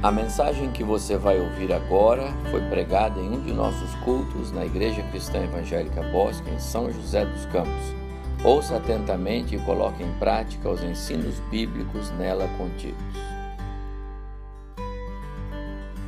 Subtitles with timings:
[0.00, 4.64] A mensagem que você vai ouvir agora foi pregada em um de nossos cultos na
[4.64, 7.96] Igreja Cristã Evangélica Bosque, em São José dos Campos.
[8.44, 12.96] Ouça atentamente e coloque em prática os ensinos bíblicos nela contidos.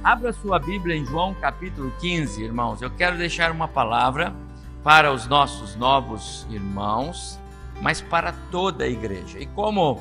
[0.04, 2.80] Abra sua Bíblia em João capítulo 15, irmãos.
[2.80, 4.32] Eu quero deixar uma palavra
[4.84, 7.40] para os nossos novos irmãos,
[7.82, 9.40] mas para toda a igreja.
[9.40, 10.00] E como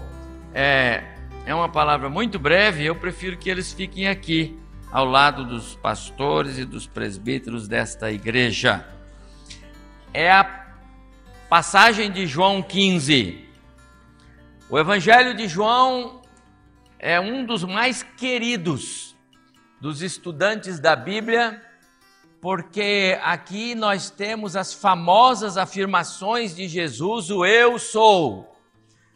[0.54, 1.04] é,
[1.50, 4.56] é uma palavra muito breve, eu prefiro que eles fiquem aqui,
[4.92, 8.88] ao lado dos pastores e dos presbíteros desta igreja.
[10.14, 10.44] É a
[11.50, 13.44] passagem de João 15.
[14.70, 16.22] O Evangelho de João
[17.00, 19.16] é um dos mais queridos
[19.82, 21.60] dos estudantes da Bíblia,
[22.40, 28.59] porque aqui nós temos as famosas afirmações de Jesus: o eu sou.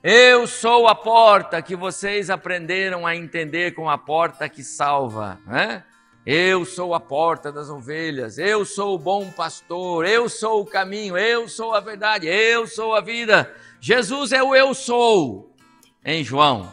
[0.05, 5.39] Eu sou a porta que vocês aprenderam a entender com a porta que salva.
[5.47, 5.81] Né?
[6.25, 11.17] Eu sou a porta das ovelhas, eu sou o bom pastor, eu sou o caminho,
[11.17, 13.50] eu sou a verdade, eu sou a vida.
[13.80, 15.55] Jesus é o eu sou
[16.03, 16.69] em João.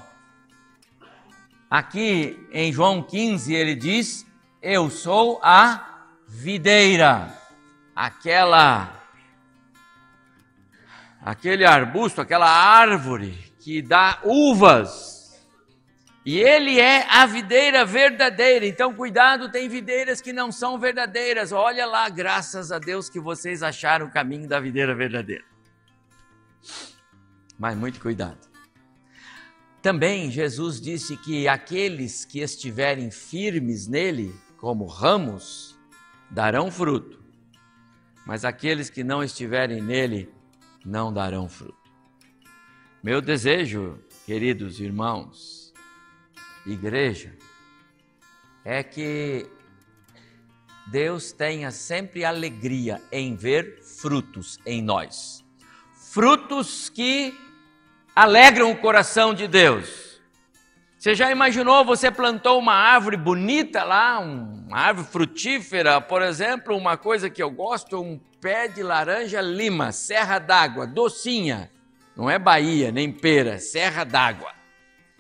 [1.70, 4.27] Aqui em João 15 ele diz:
[4.60, 7.33] Eu sou a videira,
[7.94, 8.99] aquela
[11.22, 15.20] aquele arbusto, aquela árvore que dá uvas.
[16.24, 18.66] E ele é a videira verdadeira.
[18.66, 21.50] Então, cuidado, tem videiras que não são verdadeiras.
[21.50, 25.44] Olha lá, graças a Deus que vocês acharam o caminho da videira verdadeira.
[27.58, 28.38] Mas muito cuidado.
[29.82, 35.78] Também Jesus disse que aqueles que estiverem firmes nele, como ramos,
[36.30, 37.18] darão fruto.
[38.27, 40.30] Mas aqueles que não estiverem nele,
[40.84, 41.78] não darão fruto.
[43.03, 45.73] Meu desejo, queridos irmãos,
[46.67, 47.36] igreja,
[48.64, 49.47] é que
[50.86, 55.45] Deus tenha sempre alegria em ver frutos em nós.
[55.95, 57.39] Frutos que
[58.14, 60.09] alegram o coração de Deus.
[61.00, 66.98] Você já imaginou, você plantou uma árvore bonita lá, uma árvore frutífera, por exemplo, uma
[66.98, 71.72] coisa que eu gosto, um pé de laranja lima, serra d'água, docinha.
[72.14, 74.52] Não é Bahia, nem pera, serra d'água.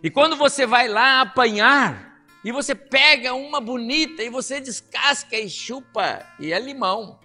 [0.02, 2.14] E quando você vai lá apanhar,
[2.44, 7.18] e você pega uma bonita e você descasca e chupa, e é limão.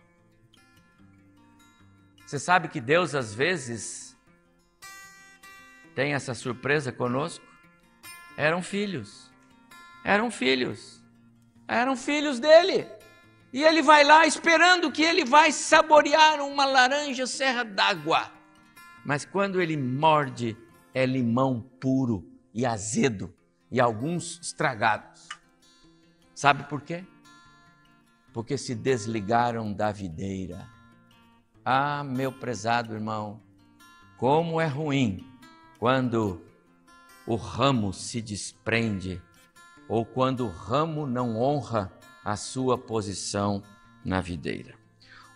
[2.26, 4.18] Você sabe que Deus às vezes
[5.94, 7.55] tem essa surpresa conosco?
[8.38, 9.32] Eram filhos.
[10.04, 11.02] Eram filhos.
[11.68, 12.88] Eram filhos dele.
[13.54, 18.30] E ele vai lá esperando que ele vai saborear uma laranja serra d'água.
[19.06, 20.58] Mas quando ele morde,
[20.94, 23.34] é limão puro e azedo
[23.72, 25.30] e alguns estragados.
[26.34, 27.06] Sabe por quê?
[28.34, 30.68] Porque se desligaram da videira.
[31.64, 33.42] Ah, meu prezado irmão,
[34.18, 35.26] como é ruim
[35.80, 36.42] quando
[37.26, 39.22] o ramo se desprende
[39.88, 41.92] ou quando o ramo não honra
[42.24, 43.62] a sua posição
[44.04, 44.74] na videira.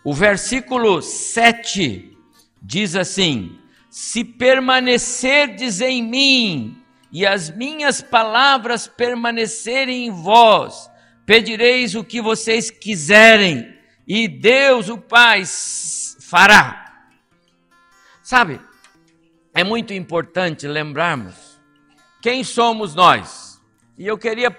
[0.02, 2.16] O versículo 7
[2.62, 3.58] diz assim:
[3.90, 10.90] Se permanecerdes em mim e as minhas palavras permanecerem em vós,
[11.26, 15.44] pedireis o que vocês quiserem, e Deus, o Pai,
[16.20, 17.06] fará.
[18.22, 18.60] Sabe,
[19.54, 21.49] é muito importante lembrarmos
[22.20, 23.60] quem somos nós.
[23.96, 24.56] E eu queria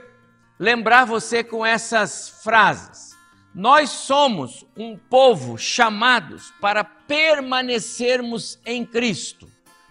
[0.59, 3.11] lembrar você com essas frases.
[3.53, 9.49] Nós somos um povo chamados para permanecermos em Cristo.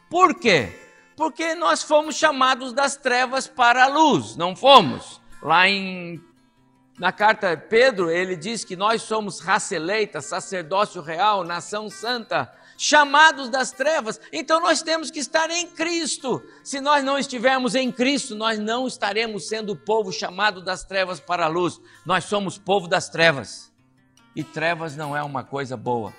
[0.08, 0.78] Por quê?
[1.16, 5.20] Porque nós fomos chamados das trevas para a luz, não fomos?
[5.42, 6.20] Lá em
[6.98, 13.50] na carta Pedro, ele diz que nós somos raça eleita, sacerdócio real, nação santa, chamados
[13.50, 16.42] das trevas, então nós temos que estar em Cristo.
[16.64, 21.20] Se nós não estivermos em Cristo, nós não estaremos sendo o povo chamado das trevas
[21.20, 21.78] para a luz.
[22.06, 23.70] Nós somos povo das trevas.
[24.34, 26.14] E trevas não é uma coisa boa.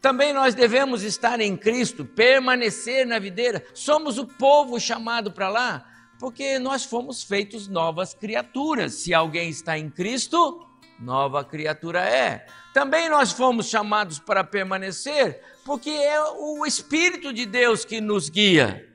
[0.00, 3.62] Também nós devemos estar em Cristo, permanecer na videira.
[3.74, 5.84] Somos o povo chamado para lá,
[6.18, 8.94] porque nós fomos feitos novas criaturas.
[8.94, 10.66] Se alguém está em Cristo,
[10.98, 12.46] nova criatura é.
[12.76, 18.86] Também nós fomos chamados para permanecer, porque é o Espírito de Deus que nos guia.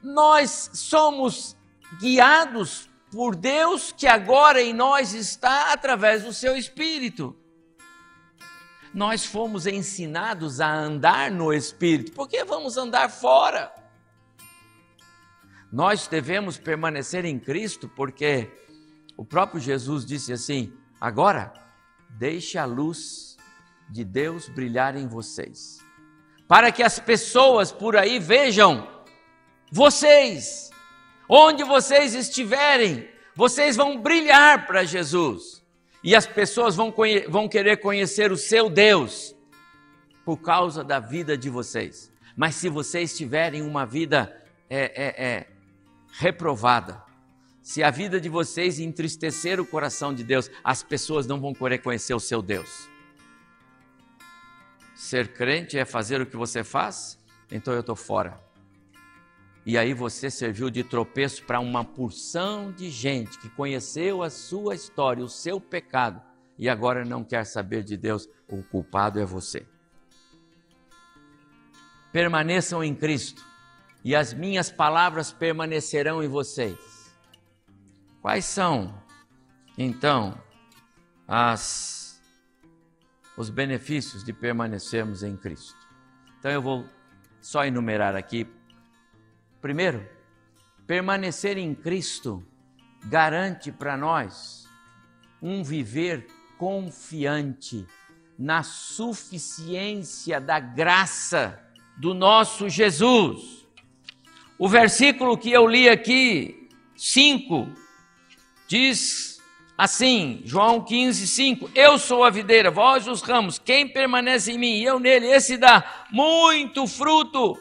[0.00, 1.56] Nós somos
[1.98, 7.36] guiados por Deus que agora em nós está através do seu Espírito.
[8.94, 13.74] Nós fomos ensinados a andar no Espírito, por que vamos andar fora?
[15.72, 18.48] Nós devemos permanecer em Cristo porque
[19.16, 21.63] O próprio Jesus disse assim: agora
[22.18, 23.36] deixe a luz
[23.90, 25.78] de Deus brilhar em vocês,
[26.48, 28.88] para que as pessoas por aí vejam
[29.70, 30.70] vocês,
[31.28, 35.62] onde vocês estiverem, vocês vão brilhar para Jesus.
[36.02, 36.94] E as pessoas vão,
[37.28, 39.34] vão querer conhecer o seu Deus
[40.24, 42.12] por causa da vida de vocês.
[42.36, 45.46] Mas se vocês tiverem uma vida é, é, é,
[46.18, 47.02] reprovada,
[47.64, 52.12] se a vida de vocês entristecer o coração de Deus, as pessoas não vão conhecer
[52.12, 52.90] o seu Deus.
[54.94, 57.18] Ser crente é fazer o que você faz?
[57.50, 58.38] Então eu estou fora.
[59.64, 64.74] E aí você serviu de tropeço para uma porção de gente que conheceu a sua
[64.74, 66.20] história, o seu pecado,
[66.58, 68.28] e agora não quer saber de Deus.
[68.46, 69.66] O culpado é você.
[72.12, 73.42] Permaneçam em Cristo,
[74.04, 76.93] e as minhas palavras permanecerão em vocês.
[78.24, 78.94] Quais são,
[79.76, 80.40] então,
[81.28, 82.18] as,
[83.36, 85.76] os benefícios de permanecermos em Cristo?
[86.38, 86.86] Então eu vou
[87.42, 88.48] só enumerar aqui
[89.60, 90.08] Primeiro,
[90.86, 92.42] permanecer em Cristo
[93.04, 94.66] garante para nós
[95.42, 97.86] um viver confiante
[98.38, 101.62] na suficiência da graça
[101.98, 103.66] do nosso Jesus.
[104.58, 107.83] O versículo que eu li aqui, 5,
[108.66, 109.42] diz
[109.76, 114.78] assim, João 15, 5: Eu sou a videira, vós os ramos, quem permanece em mim
[114.78, 117.58] e eu nele, esse dá muito fruto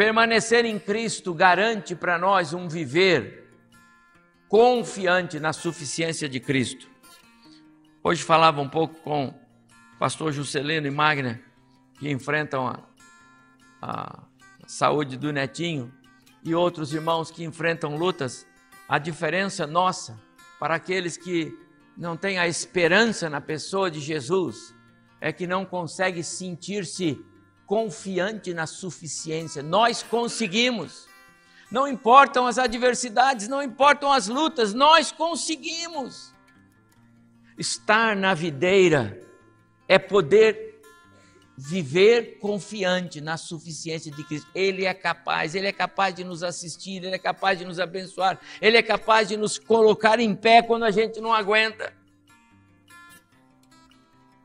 [0.00, 3.52] Permanecer em Cristo garante para nós um viver
[4.48, 6.88] confiante na suficiência de Cristo.
[8.02, 9.34] Hoje falava um pouco com o
[9.98, 11.38] pastor Juscelino e Magna,
[11.98, 12.80] que enfrentam a,
[13.82, 14.22] a
[14.66, 15.92] saúde do netinho,
[16.42, 18.46] e outros irmãos que enfrentam lutas.
[18.90, 20.20] A diferença nossa
[20.58, 21.56] para aqueles que
[21.96, 24.74] não têm a esperança na pessoa de Jesus
[25.20, 27.24] é que não consegue sentir-se
[27.66, 29.62] confiante na suficiência.
[29.62, 31.06] Nós conseguimos.
[31.70, 36.34] Não importam as adversidades, não importam as lutas, nós conseguimos.
[37.56, 39.24] Estar na videira
[39.86, 40.69] é poder
[41.62, 44.48] viver confiante na suficiência de Cristo.
[44.54, 48.40] Ele é capaz, ele é capaz de nos assistir, ele é capaz de nos abençoar,
[48.62, 51.92] ele é capaz de nos colocar em pé quando a gente não aguenta.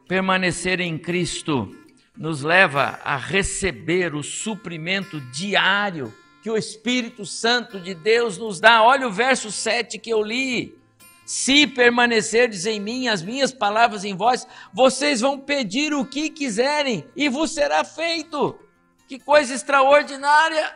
[0.09, 1.73] Permanecer em Cristo
[2.17, 6.13] nos leva a receber o suprimento diário
[6.43, 8.83] que o Espírito Santo de Deus nos dá.
[8.83, 10.77] Olha o verso 7 que eu li.
[11.25, 17.03] Se permanecerdes em mim, as minhas palavras em vós, vocês vão pedir o que quiserem
[17.15, 18.59] e vos será feito.
[19.07, 20.75] Que coisa extraordinária!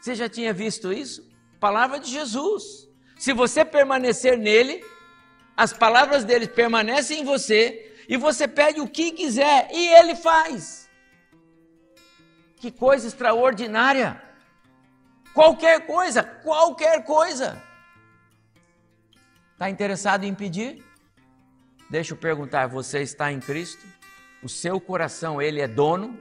[0.00, 1.24] Você já tinha visto isso?
[1.60, 2.88] Palavra de Jesus.
[3.16, 4.84] Se você permanecer nele,
[5.56, 10.90] as palavras dele permanecem em você, e você pede o que quiser e ele faz.
[12.56, 14.20] Que coisa extraordinária!
[15.32, 17.62] Qualquer coisa, qualquer coisa.
[19.54, 20.84] Está interessado em pedir?
[21.88, 23.86] Deixa eu perguntar: você está em Cristo?
[24.42, 26.18] O seu coração, ele é dono?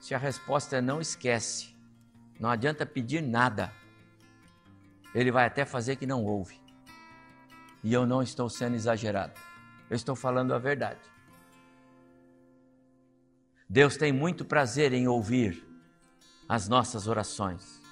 [0.00, 1.74] Se a resposta é não, esquece.
[2.38, 3.72] Não adianta pedir nada.
[5.14, 6.60] Ele vai até fazer que não ouve.
[7.84, 9.32] E eu não estou sendo exagerado.
[9.88, 11.00] Eu estou falando a verdade.
[13.68, 15.64] Deus tem muito prazer em ouvir
[16.48, 17.83] as nossas orações.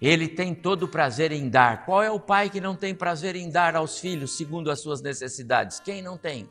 [0.00, 1.84] Ele tem todo o prazer em dar.
[1.84, 5.00] Qual é o pai que não tem prazer em dar aos filhos segundo as suas
[5.00, 5.80] necessidades?
[5.80, 6.48] Quem não tem?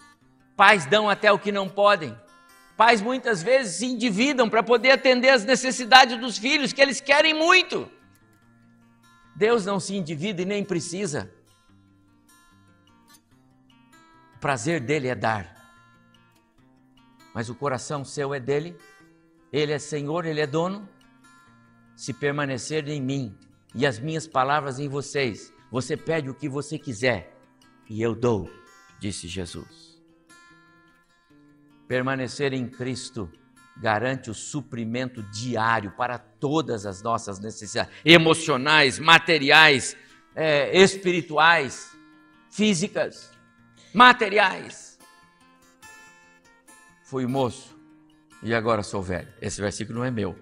[0.55, 2.17] Pais dão até o que não podem.
[2.75, 7.33] Pais muitas vezes se endividam para poder atender as necessidades dos filhos, que eles querem
[7.33, 7.89] muito.
[9.35, 11.31] Deus não se endivida e nem precisa
[14.45, 15.55] prazer dele é dar.
[17.33, 18.77] Mas o coração seu é dele,
[19.51, 20.87] ele é Senhor, ele é dono.
[21.95, 23.37] Se permanecer em mim
[23.73, 27.37] e as minhas palavras em vocês, você pede o que você quiser
[27.89, 28.49] e eu dou,
[28.99, 30.01] disse Jesus.
[31.87, 33.31] Permanecer em Cristo
[33.77, 39.95] garante o suprimento diário para todas as nossas necessidades emocionais, materiais,
[40.35, 41.95] é, espirituais,
[42.49, 43.31] físicas
[43.93, 44.99] materiais.
[47.03, 47.77] Fui moço
[48.43, 49.31] e agora sou velho.
[49.41, 50.37] Esse versículo não é meu.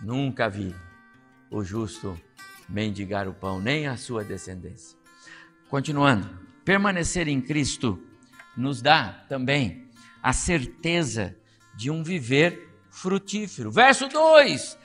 [0.00, 0.74] Nunca vi
[1.50, 2.18] o justo
[2.68, 4.96] mendigar o pão, nem a sua descendência.
[5.68, 6.28] Continuando,
[6.64, 8.02] permanecer em Cristo
[8.56, 9.88] nos dá também
[10.22, 11.36] a certeza
[11.74, 13.70] de um viver frutífero.
[13.70, 14.78] Verso 2: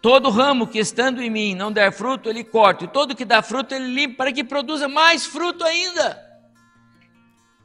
[0.00, 3.42] Todo ramo que estando em mim não der fruto, ele corta, e todo que dá
[3.42, 6.26] fruto, ele limpa, para que produza mais fruto ainda.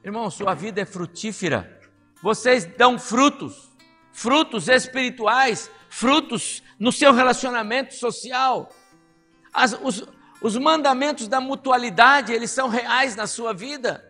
[0.03, 1.79] Irmão, sua vida é frutífera.
[2.21, 3.71] Vocês dão frutos,
[4.13, 8.69] frutos espirituais, frutos no seu relacionamento social.
[9.51, 10.07] As, os,
[10.41, 14.01] os mandamentos da mutualidade, eles são reais na sua vida.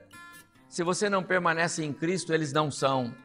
[0.70, 3.16] Se você não permanece em Cristo, eles não são.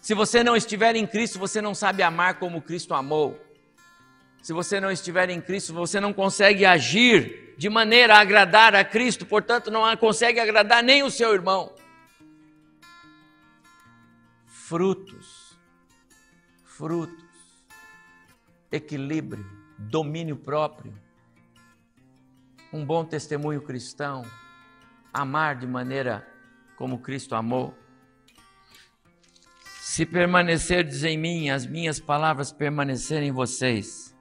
[0.00, 3.38] Se você não estiver em Cristo, você não sabe amar como Cristo amou.
[4.40, 8.84] Se você não estiver em Cristo, você não consegue agir de maneira a agradar a
[8.84, 11.72] Cristo, portanto, não consegue agradar nem o seu irmão.
[14.68, 15.56] Frutos,
[16.64, 17.24] frutos,
[18.72, 19.46] equilíbrio,
[19.78, 20.92] domínio próprio,
[22.72, 24.24] um bom testemunho cristão,
[25.14, 26.28] amar de maneira
[26.74, 27.78] como Cristo amou.
[29.80, 34.12] Se permanecerdes em mim, as minhas palavras permanecerem em vocês,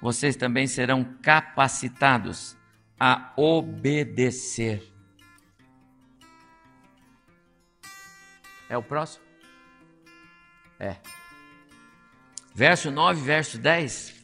[0.00, 2.56] vocês também serão capacitados
[3.00, 4.80] a obedecer.
[8.68, 9.25] É o próximo?
[10.78, 10.96] É.
[12.54, 14.14] Verso 9, verso 10.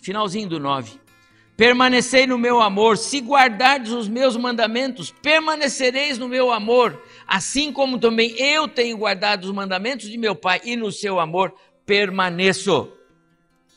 [0.00, 1.00] Finalzinho do 9.
[1.56, 7.98] Permanecei no meu amor, se guardardes os meus mandamentos, permanecereis no meu amor, assim como
[7.98, 12.92] também eu tenho guardado os mandamentos de meu Pai e no seu amor permaneço.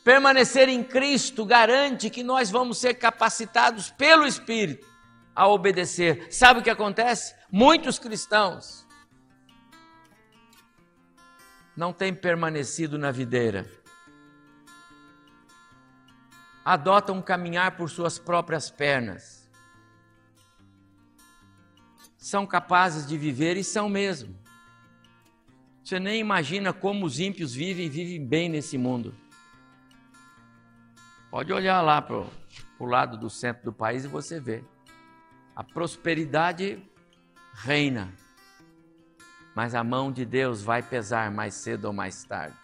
[0.03, 4.87] Permanecer em Cristo garante que nós vamos ser capacitados pelo Espírito
[5.35, 6.27] a obedecer.
[6.31, 7.35] Sabe o que acontece?
[7.51, 8.84] Muitos cristãos
[11.75, 13.65] não têm permanecido na videira
[16.65, 19.47] adotam caminhar por suas próprias pernas.
[22.17, 24.35] São capazes de viver e são mesmo.
[25.83, 29.13] Você nem imagina como os ímpios vivem e vivem bem nesse mundo.
[31.29, 32.25] Pode olhar lá para
[32.79, 34.63] o lado do centro do país e você vê.
[35.55, 36.83] A prosperidade
[37.53, 38.11] reina,
[39.55, 42.57] mas a mão de Deus vai pesar mais cedo ou mais tarde.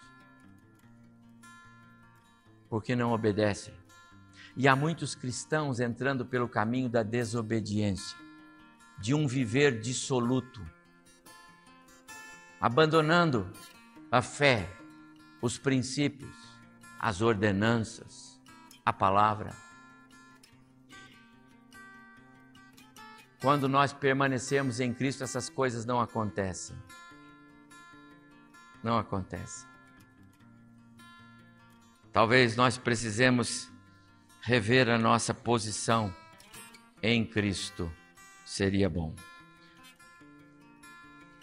[2.69, 3.74] Porque não obedecem.
[4.57, 8.17] E há muitos cristãos entrando pelo caminho da desobediência,
[9.00, 10.62] de um viver dissoluto,
[12.60, 13.50] abandonando
[14.12, 14.69] a fé,
[15.41, 16.36] os princípios,
[17.00, 18.39] as ordenanças,
[18.86, 19.70] a palavra.
[23.41, 26.75] Quando nós permanecemos em Cristo, essas coisas não acontecem.
[28.83, 29.67] Não acontecem.
[32.13, 33.67] Talvez nós precisemos
[34.41, 36.13] rever a nossa posição
[37.01, 37.91] em Cristo
[38.45, 39.15] seria bom.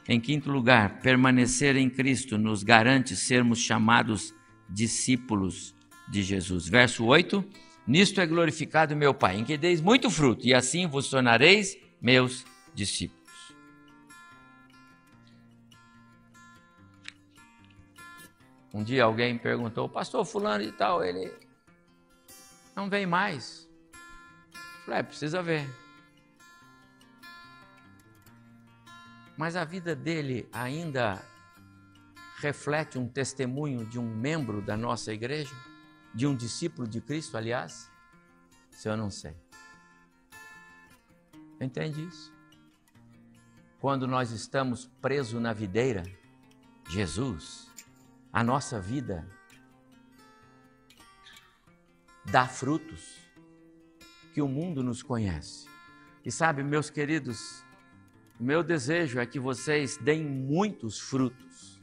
[0.09, 4.33] Em quinto lugar, permanecer em Cristo nos garante sermos chamados
[4.69, 5.75] discípulos
[6.09, 6.69] de Jesus.
[6.69, 7.45] Verso 8:
[7.87, 12.45] Nisto é glorificado meu Pai, em que deis muito fruto, e assim vos tornareis meus
[12.75, 13.19] discípulos.
[18.73, 21.33] Um dia alguém perguntou, pastor fulano e tal, ele
[22.76, 23.69] não vem mais.
[24.85, 25.69] Falei, é, precisa ver.
[29.37, 31.23] Mas a vida dele ainda
[32.37, 35.55] reflete um testemunho de um membro da nossa igreja,
[36.14, 37.90] de um discípulo de Cristo, aliás?
[38.71, 39.48] Se eu não sei.
[41.61, 42.33] Entende isso?
[43.81, 46.03] Quando nós estamos presos na videira,
[46.88, 47.69] Jesus,
[48.33, 49.27] a nossa vida
[52.25, 53.17] dá frutos
[54.35, 55.69] que o mundo nos conhece.
[56.25, 57.65] E sabe, meus queridos,
[58.38, 61.81] meu desejo é que vocês deem muitos frutos,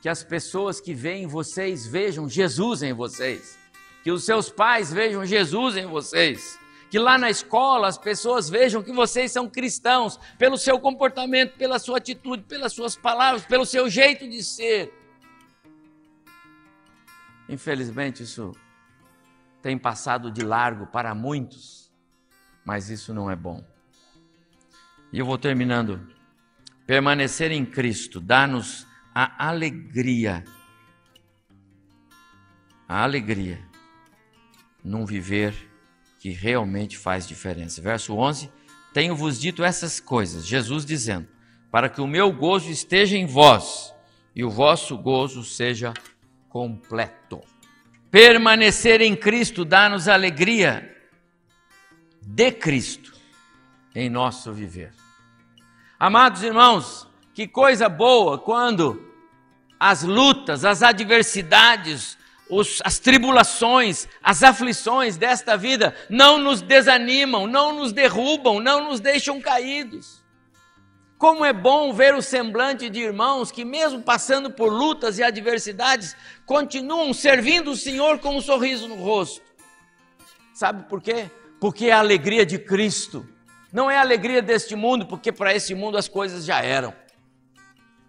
[0.00, 3.58] que as pessoas que veem vocês vejam Jesus em vocês,
[4.04, 6.58] que os seus pais vejam Jesus em vocês,
[6.90, 11.78] que lá na escola as pessoas vejam que vocês são cristãos pelo seu comportamento, pela
[11.78, 14.92] sua atitude, pelas suas palavras, pelo seu jeito de ser.
[17.48, 18.52] Infelizmente, isso
[19.62, 21.92] tem passado de largo para muitos,
[22.64, 23.64] mas isso não é bom.
[25.12, 26.14] E eu vou terminando.
[26.86, 30.44] Permanecer em Cristo dá-nos a alegria,
[32.88, 33.60] a alegria
[34.84, 35.65] num viver
[36.26, 37.80] que realmente faz diferença.
[37.80, 38.50] Verso 11:
[38.92, 41.28] Tenho-vos dito essas coisas, Jesus dizendo,
[41.70, 43.94] para que o meu gozo esteja em vós
[44.34, 45.94] e o vosso gozo seja
[46.48, 47.40] completo.
[48.10, 50.96] Permanecer em Cristo dá-nos alegria
[52.20, 53.12] de Cristo
[53.94, 54.92] em nosso viver.
[55.96, 59.12] Amados irmãos, que coisa boa quando
[59.78, 62.15] as lutas, as adversidades,
[62.48, 69.00] os, as tribulações, as aflições desta vida não nos desanimam, não nos derrubam, não nos
[69.00, 70.24] deixam caídos.
[71.18, 76.14] Como é bom ver o semblante de irmãos que, mesmo passando por lutas e adversidades,
[76.44, 79.40] continuam servindo o Senhor com um sorriso no rosto.
[80.52, 81.30] Sabe por quê?
[81.58, 83.26] Porque é a alegria de Cristo.
[83.72, 86.94] Não é a alegria deste mundo, porque para esse mundo as coisas já eram.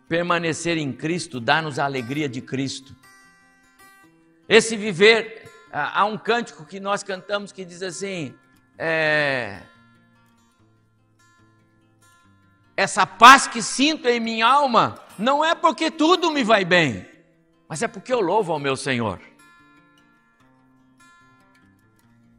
[0.07, 2.93] Permanecer em Cristo dá-nos a alegria de Cristo.
[4.47, 8.33] Esse viver, há um cântico que nós cantamos que diz assim:
[8.77, 9.61] é,
[12.75, 17.09] essa paz que sinto em minha alma não é porque tudo me vai bem,
[17.67, 19.19] mas é porque eu louvo ao meu Senhor.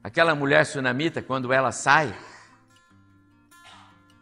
[0.02, 2.16] Aquela mulher sunamita, quando ela sai,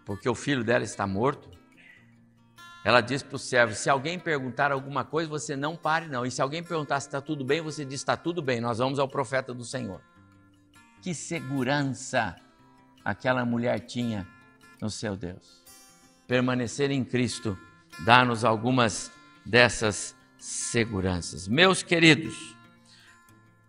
[0.04, 1.55] porque o filho dela está morto,
[2.86, 6.24] ela diz para o servo: se alguém perguntar alguma coisa, você não pare, não.
[6.24, 8.98] E se alguém perguntar se está tudo bem, você diz: está tudo bem, nós vamos
[8.98, 10.00] ao profeta do Senhor.
[11.02, 12.36] Que segurança
[13.04, 14.26] aquela mulher tinha
[14.80, 15.66] no seu Deus
[16.26, 17.56] permanecer em Cristo
[18.00, 19.10] dá-nos algumas
[19.44, 21.48] dessas seguranças.
[21.48, 22.56] Meus queridos,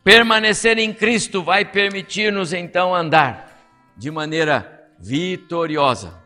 [0.04, 3.58] permanecer em Cristo vai permitir-nos então andar
[3.96, 6.22] de maneira vitoriosa.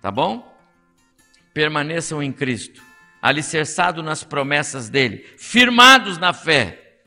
[0.00, 0.53] Tá bom?
[1.54, 2.82] Permaneçam em Cristo,
[3.22, 6.98] alicerçados nas promessas dele, firmados na fé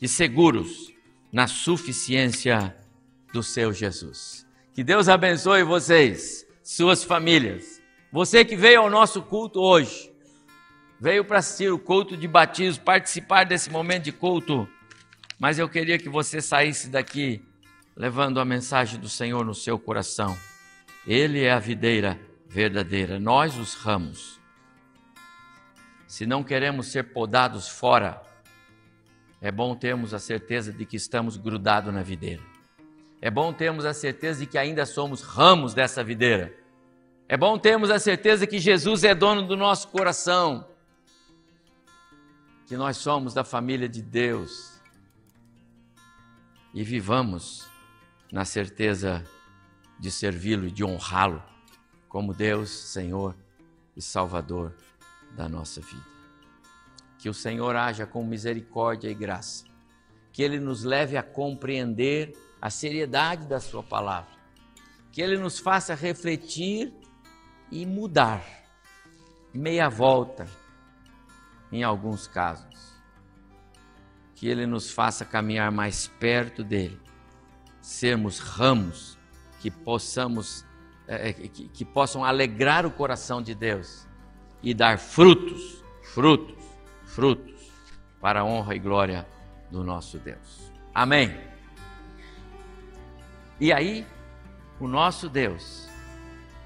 [0.00, 0.94] e seguros
[1.32, 2.74] na suficiência
[3.32, 4.46] do seu Jesus.
[4.72, 7.82] Que Deus abençoe vocês suas famílias.
[8.12, 10.12] Você que veio ao nosso culto hoje,
[11.00, 14.68] veio para assistir o culto de batismo, participar desse momento de culto,
[15.38, 17.42] mas eu queria que você saísse daqui
[17.96, 20.36] levando a mensagem do Senhor no seu coração.
[21.06, 22.18] Ele é a videira
[22.50, 24.40] verdadeira, nós os ramos.
[26.08, 28.20] Se não queremos ser podados fora,
[29.40, 32.42] é bom termos a certeza de que estamos grudados na videira.
[33.22, 36.52] É bom termos a certeza de que ainda somos ramos dessa videira.
[37.28, 40.66] É bom termos a certeza que Jesus é dono do nosso coração,
[42.66, 44.80] que nós somos da família de Deus
[46.74, 47.68] e vivamos
[48.32, 49.24] na certeza
[50.00, 51.40] de servi-lo e de honrá-lo
[52.10, 53.36] como Deus, Senhor
[53.96, 54.74] e Salvador
[55.36, 56.04] da nossa vida.
[57.16, 59.64] Que o Senhor haja com misericórdia e graça,
[60.32, 64.32] que Ele nos leve a compreender a seriedade da Sua palavra,
[65.12, 66.92] que Ele nos faça refletir
[67.70, 68.44] e mudar,
[69.54, 70.46] meia volta,
[71.70, 72.90] em alguns casos.
[74.34, 77.00] Que Ele nos faça caminhar mais perto dele,
[77.80, 79.16] sermos ramos
[79.60, 80.64] que possamos,
[81.10, 84.06] é, que, que possam alegrar o coração de Deus
[84.62, 86.64] e dar frutos, frutos,
[87.04, 87.72] frutos
[88.20, 89.26] para a honra e glória
[89.70, 90.70] do nosso Deus.
[90.94, 91.36] Amém.
[93.58, 94.06] E aí,
[94.78, 95.88] o nosso Deus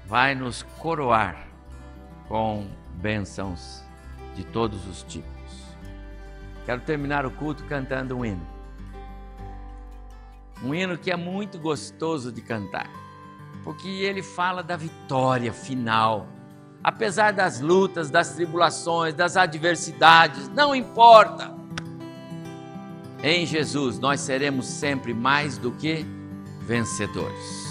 [0.05, 1.47] vai nos coroar
[2.27, 2.69] com
[3.01, 3.83] bênçãos
[4.35, 5.31] de todos os tipos.
[6.65, 8.47] Quero terminar o culto cantando um hino.
[10.63, 12.89] Um hino que é muito gostoso de cantar,
[13.65, 16.27] porque ele fala da vitória final.
[16.83, 21.51] Apesar das lutas, das tribulações, das adversidades, não importa.
[23.23, 26.05] Em Jesus nós seremos sempre mais do que
[26.61, 27.64] vencedores.